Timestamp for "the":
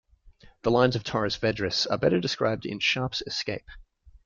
0.63-0.71